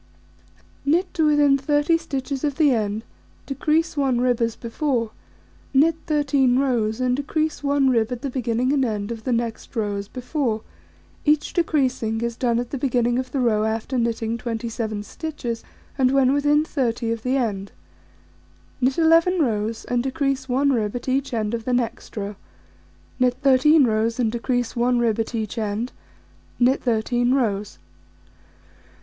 Knit 0.83 1.13
to 1.13 1.27
within 1.27 1.59
30 1.59 1.95
stitches 1.99 2.43
of 2.43 2.55
the 2.55 2.71
end, 2.71 3.03
decrease 3.45 3.95
1 3.95 4.19
rib 4.19 4.41
as 4.41 4.55
before, 4.55 5.11
knit 5.75 5.93
13 6.07 6.57
rows, 6.57 6.99
and 6.99 7.15
decrease 7.15 7.61
1 7.63 7.87
rib 7.87 8.11
at 8.11 8.23
the 8.23 8.29
beginning 8.31 8.73
and 8.73 8.83
end 8.83 9.11
of 9.11 9.25
the 9.25 9.31
next 9.31 9.75
row 9.75 9.95
as 9.97 10.07
before: 10.07 10.63
each 11.23 11.53
decreasing 11.53 12.19
is 12.21 12.35
done 12.35 12.57
at 12.57 12.71
the 12.71 12.79
beginning 12.79 13.19
of 13.19 13.31
the 13.31 13.39
row 13.39 13.63
after 13.63 13.95
knitting 13.99 14.39
27 14.39 15.03
stitches, 15.03 15.63
and 15.99 16.09
when 16.09 16.33
within 16.33 16.65
30 16.65 17.11
of 17.11 17.21
the 17.21 17.37
end; 17.37 17.71
knit 18.81 18.97
11 18.97 19.39
rows, 19.39 19.85
and 19.85 20.01
decrease 20.01 20.49
1 20.49 20.71
rib 20.73 20.95
at 20.95 21.07
each 21.07 21.31
end 21.31 21.53
of 21.53 21.63
the 21.63 21.73
next 21.73 22.17
row; 22.17 22.35
knit 23.19 23.35
13 23.43 23.83
rows, 23.85 24.19
and 24.19 24.31
decrease 24.31 24.75
1 24.75 24.97
rib 24.97 25.19
at 25.19 25.35
each 25.35 25.59
end; 25.59 25.91
knit 26.57 26.81
13 26.81 27.35
rows. 27.35 27.77